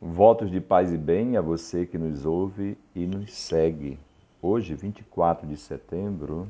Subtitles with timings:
[0.00, 3.98] Votos de paz e bem a você que nos ouve e nos segue.
[4.42, 6.48] Hoje, 24 de setembro,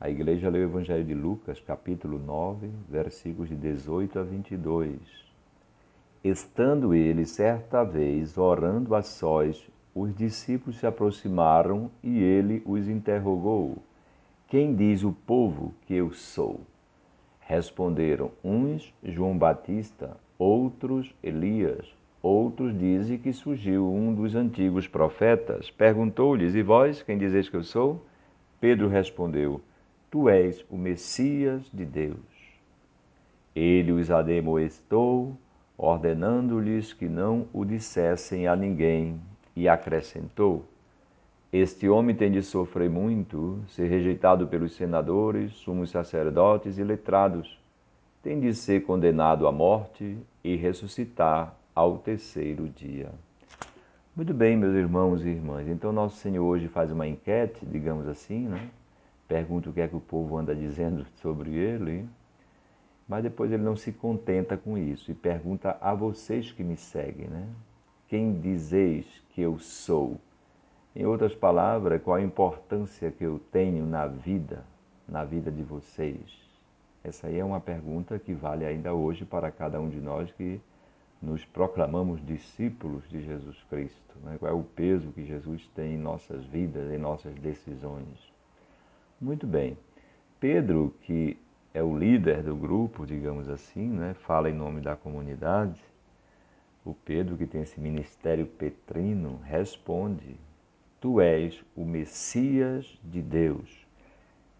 [0.00, 4.98] a igreja leu o Evangelho de Lucas, capítulo 9, versículos de 18 a 22.
[6.24, 13.76] Estando ele certa vez orando a sós, os discípulos se aproximaram e ele os interrogou:
[14.48, 16.60] Quem diz o povo que eu sou?
[17.40, 21.95] Responderam uns João Batista, outros Elias
[22.28, 25.70] Outros dizem que surgiu um dos antigos profetas.
[25.70, 28.04] Perguntou-lhes: E vós, quem dizeis que eu sou?
[28.60, 29.60] Pedro respondeu:
[30.10, 32.18] Tu és o Messias de Deus.
[33.54, 35.38] Ele os ademoestou,
[35.78, 39.20] ordenando-lhes que não o dissessem a ninguém,
[39.54, 40.64] e acrescentou:
[41.52, 47.56] Este homem tem de sofrer muito, ser rejeitado pelos senadores, sumos sacerdotes e letrados,
[48.20, 53.10] tem de ser condenado à morte e ressuscitar ao terceiro dia.
[54.16, 55.68] Muito bem, meus irmãos e irmãs.
[55.68, 58.70] Então, Nosso Senhor hoje faz uma enquete, digamos assim, né?
[59.28, 62.08] Pergunta o que é que o povo anda dizendo sobre ele,
[63.06, 67.28] mas depois ele não se contenta com isso e pergunta a vocês que me seguem,
[67.28, 67.46] né?
[68.08, 70.16] Quem dizeis que eu sou?
[70.94, 74.64] Em outras palavras, qual a importância que eu tenho na vida,
[75.06, 76.40] na vida de vocês?
[77.04, 80.58] Essa aí é uma pergunta que vale ainda hoje para cada um de nós que
[81.20, 84.18] nos proclamamos discípulos de Jesus Cristo?
[84.22, 84.36] Né?
[84.38, 88.32] Qual é o peso que Jesus tem em nossas vidas, em nossas decisões?
[89.20, 89.76] Muito bem.
[90.38, 91.36] Pedro, que
[91.72, 94.14] é o líder do grupo, digamos assim, né?
[94.14, 95.80] fala em nome da comunidade.
[96.84, 100.36] O Pedro, que tem esse ministério petrino, responde:
[101.00, 103.86] Tu és o Messias de Deus.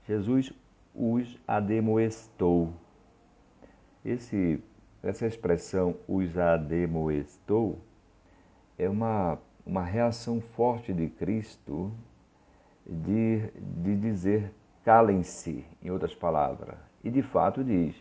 [0.08, 0.52] Jesus
[0.94, 2.72] os ademoestou.
[4.04, 4.60] Esse
[5.06, 7.78] essa expressão os ademoestou
[8.76, 11.92] é uma, uma reação forte de Cristo
[12.84, 14.52] de, de dizer
[14.84, 16.76] calem-se, em outras palavras.
[17.02, 17.94] E de fato diz,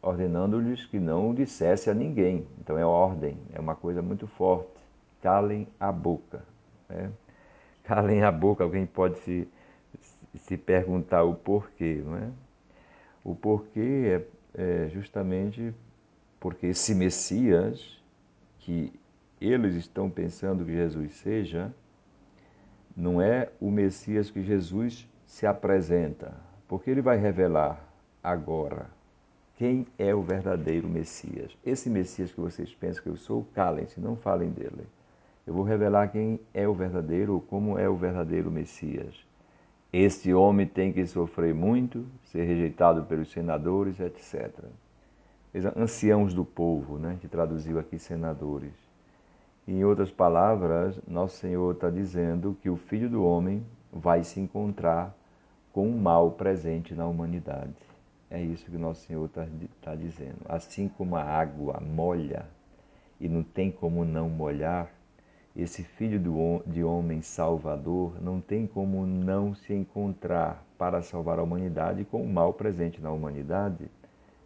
[0.00, 2.46] ordenando-lhes que não o dissesse a ninguém.
[2.60, 4.70] Então é ordem, é uma coisa muito forte.
[5.20, 6.44] Calem a boca.
[6.88, 7.10] Né?
[7.82, 9.48] Calem a boca, alguém pode se,
[10.34, 12.00] se perguntar o porquê.
[12.04, 12.30] Não é?
[13.24, 14.22] O porquê
[14.54, 15.74] é, é justamente
[16.46, 18.00] porque esse Messias
[18.60, 18.92] que
[19.40, 21.74] eles estão pensando que Jesus seja,
[22.96, 26.32] não é o Messias que Jesus se apresenta,
[26.68, 27.84] porque ele vai revelar
[28.22, 28.86] agora
[29.56, 31.50] quem é o verdadeiro Messias.
[31.66, 34.86] Esse Messias que vocês pensam que eu sou, calem-se, não falem dele.
[35.44, 39.16] Eu vou revelar quem é o verdadeiro ou como é o verdadeiro Messias.
[39.92, 44.64] Este homem tem que sofrer muito, ser rejeitado pelos senadores, etc
[45.76, 48.74] anciãos do povo, né, que traduziu aqui senadores.
[49.66, 55.16] Em outras palavras, Nosso Senhor está dizendo que o Filho do Homem vai se encontrar
[55.72, 57.74] com um mal presente na humanidade.
[58.30, 59.46] É isso que Nosso Senhor está
[59.82, 60.38] tá dizendo.
[60.48, 62.46] Assim como a água molha
[63.20, 64.90] e não tem como não molhar,
[65.56, 71.42] esse Filho do, de Homem Salvador não tem como não se encontrar para salvar a
[71.42, 73.88] humanidade com o mal presente na humanidade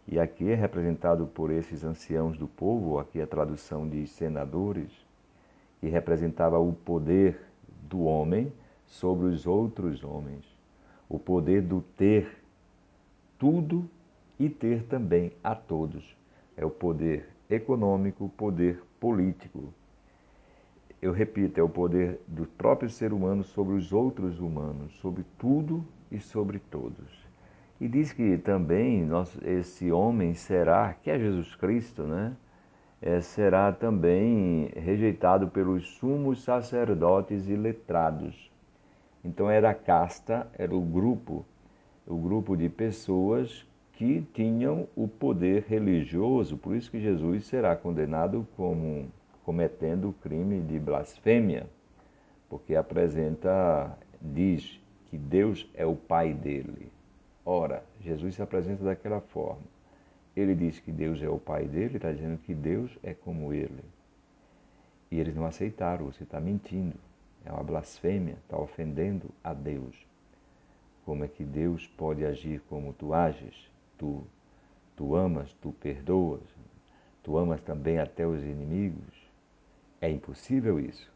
[0.07, 4.91] e aqui é representado por esses anciãos do povo, aqui a tradução de senadores,
[5.79, 7.39] que representava o poder
[7.83, 8.51] do homem
[8.85, 10.45] sobre os outros homens,
[11.07, 12.43] o poder do ter
[13.39, 13.89] tudo
[14.39, 16.15] e ter também a todos.
[16.57, 19.73] É o poder econômico, o poder político.
[21.01, 25.83] Eu repito, é o poder do próprio ser humano sobre os outros humanos, sobre tudo
[26.11, 27.20] e sobre todos.
[27.81, 32.37] E diz que também nosso, esse homem será, que é Jesus Cristo, né?
[33.01, 38.51] É, será também rejeitado pelos sumos sacerdotes e letrados.
[39.25, 41.43] Então era a casta, era o grupo,
[42.05, 48.47] o grupo de pessoas que tinham o poder religioso, por isso que Jesus será condenado
[48.55, 49.07] como
[49.43, 51.65] cometendo o crime de blasfêmia,
[52.47, 54.79] porque apresenta, diz
[55.09, 57.00] que Deus é o pai dele.
[57.45, 59.63] Ora, Jesus se apresenta daquela forma.
[60.35, 63.83] Ele diz que Deus é o Pai dele, está dizendo que Deus é como ele.
[65.09, 66.95] E eles não aceitaram, você está mentindo.
[67.43, 69.95] É uma blasfêmia, está ofendendo a Deus.
[71.03, 73.69] Como é que Deus pode agir como tu ages?
[73.97, 74.23] Tu,
[74.95, 76.43] tu amas, tu perdoas,
[77.23, 79.29] tu amas também até os inimigos.
[79.99, 81.11] É impossível isso.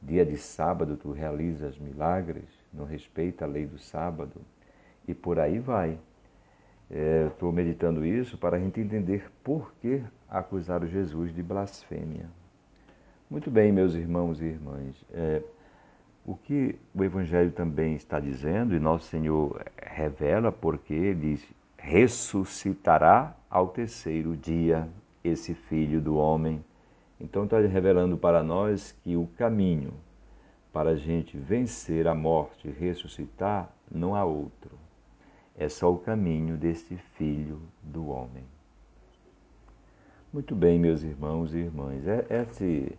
[0.00, 4.40] Dia de sábado tu realizas milagres, não respeita a lei do sábado
[5.06, 5.98] e por aí vai.
[7.30, 12.26] Estou é, meditando isso para a gente entender por que acusaram Jesus de blasfêmia.
[13.28, 15.04] Muito bem, meus irmãos e irmãs.
[15.12, 15.42] É,
[16.24, 23.36] o que o Evangelho também está dizendo, e nosso Senhor revela, porque ele diz: ressuscitará
[23.50, 24.88] ao terceiro dia
[25.24, 26.64] esse filho do homem.
[27.20, 29.92] Então está revelando para nós que o caminho
[30.72, 34.85] para a gente vencer a morte e ressuscitar não há outro.
[35.58, 38.44] É só o caminho desse filho do homem.
[40.32, 42.06] Muito bem, meus irmãos e irmãs.
[42.06, 42.98] É, esse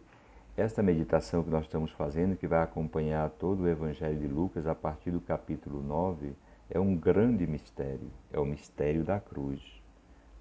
[0.57, 4.73] esta meditação que nós estamos fazendo, que vai acompanhar todo o Evangelho de Lucas a
[4.73, 6.33] partir do capítulo 9,
[6.67, 9.61] é um grande mistério, é o mistério da cruz.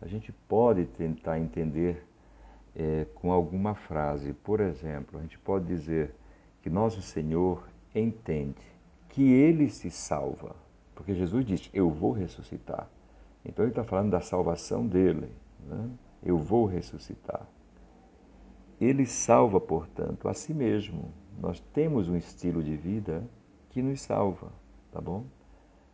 [0.00, 2.02] A gente pode tentar entender
[2.74, 6.14] é, com alguma frase, por exemplo, a gente pode dizer
[6.62, 8.56] que nosso Senhor entende
[9.10, 10.56] que ele se salva,
[10.96, 12.88] porque Jesus diz: Eu vou ressuscitar.
[13.44, 15.30] Então ele está falando da salvação dele.
[15.60, 15.90] Né?
[16.24, 17.46] Eu vou ressuscitar.
[18.80, 21.12] Ele salva, portanto, a si mesmo.
[21.38, 23.22] Nós temos um estilo de vida
[23.70, 24.50] que nos salva,
[24.90, 25.24] tá bom?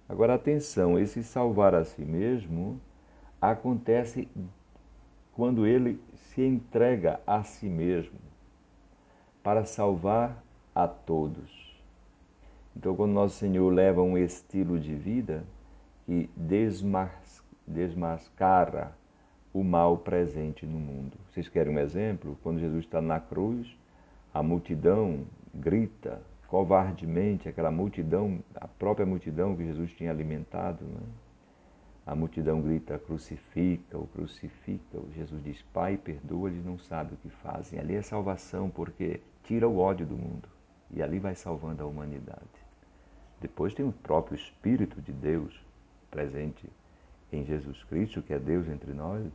[0.08, 2.80] Agora, atenção, esse salvar a si mesmo
[3.40, 4.28] acontece
[5.32, 8.18] quando ele se entrega a si mesmo
[9.42, 10.42] para salvar
[10.74, 11.71] a todos.
[12.76, 15.44] Então, quando Nosso Senhor leva um estilo de vida
[16.06, 16.28] que
[17.66, 18.92] desmascara
[19.52, 21.16] o mal presente no mundo.
[21.30, 22.38] Vocês querem um exemplo?
[22.42, 23.76] Quando Jesus está na cruz,
[24.32, 31.00] a multidão grita covardemente, aquela multidão, a própria multidão que Jesus tinha alimentado, né?
[32.04, 35.08] A multidão grita, crucifica-o, crucifica-o.
[35.14, 37.78] Jesus diz, Pai, perdoa, eles não sabem o que fazem.
[37.78, 40.48] Ali é salvação, porque tira o ódio do mundo.
[40.90, 42.61] E ali vai salvando a humanidade.
[43.42, 45.52] Depois tem o próprio Espírito de Deus
[46.12, 46.64] presente
[47.32, 49.26] em Jesus Cristo, que é Deus entre nós,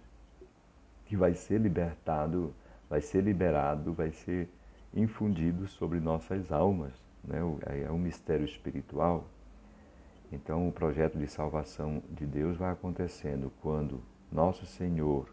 [1.05, 2.53] que vai ser libertado,
[2.89, 4.47] vai ser liberado, vai ser
[4.93, 6.93] infundido sobre nossas almas.
[7.21, 7.39] Né?
[7.85, 9.27] É um mistério espiritual.
[10.31, 14.01] Então, o projeto de salvação de Deus vai acontecendo quando
[14.31, 15.27] nosso Senhor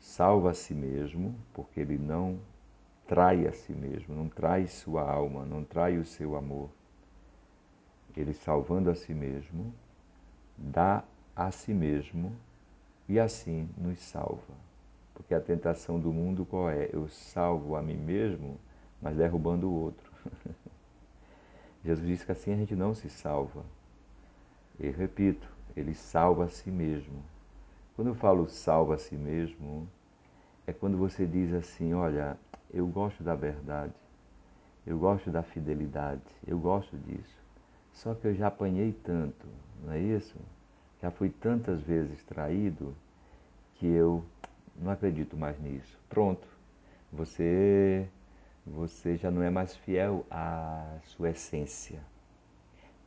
[0.00, 2.40] salva a si mesmo, porque ele não
[3.06, 6.70] trai a si mesmo, não trai sua alma, não trai o seu amor.
[8.16, 9.72] Ele salvando a si mesmo,
[10.56, 11.04] dá
[11.34, 12.32] a si mesmo
[13.08, 14.54] e assim nos salva.
[15.14, 16.88] Porque a tentação do mundo qual é?
[16.92, 18.58] Eu salvo a mim mesmo,
[19.00, 20.10] mas derrubando o outro.
[21.84, 23.64] Jesus disse que assim a gente não se salva.
[24.78, 27.22] E repito, ele salva a si mesmo.
[27.96, 29.88] Quando eu falo salva a si mesmo,
[30.66, 32.38] é quando você diz assim: olha,
[32.72, 33.92] eu gosto da verdade,
[34.86, 37.40] eu gosto da fidelidade, eu gosto disso.
[37.92, 39.46] Só que eu já apanhei tanto,
[39.84, 40.36] não é isso?
[41.02, 42.94] Já fui tantas vezes traído
[43.74, 44.24] que eu
[44.76, 45.98] não acredito mais nisso.
[46.08, 46.46] Pronto,
[47.12, 48.06] você,
[48.66, 52.00] você já não é mais fiel à sua essência.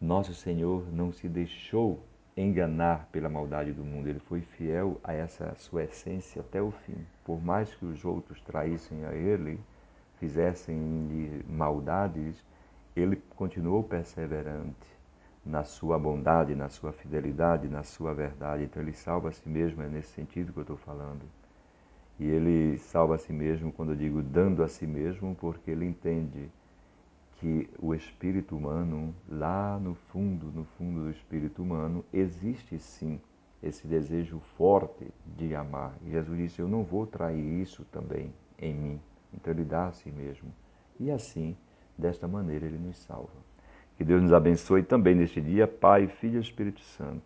[0.02, 2.04] Nosso Senhor não se deixou
[2.36, 6.98] enganar pela maldade do mundo, ele foi fiel a essa sua essência até o fim.
[7.24, 9.60] Por mais que os outros traíssem a ele,
[10.20, 12.44] fizessem-lhe maldades,
[12.96, 14.94] ele continuou perseverante
[15.46, 18.64] na sua bondade, na sua fidelidade, na sua verdade.
[18.64, 21.24] Então ele salva a si mesmo, é nesse sentido que eu estou falando.
[22.20, 25.86] E ele salva a si mesmo, quando eu digo dando a si mesmo, porque ele
[25.86, 26.50] entende
[27.40, 33.20] que o espírito humano, lá no fundo, no fundo do espírito humano, existe sim
[33.62, 35.98] esse desejo forte de amar.
[36.06, 39.02] E Jesus disse: Eu não vou trair isso também em mim.
[39.34, 40.54] Então ele dá a si mesmo.
[41.00, 41.58] E assim,
[41.98, 43.30] desta maneira, ele nos salva.
[43.98, 47.24] Que Deus nos abençoe também neste dia, Pai, Filho e Espírito Santo.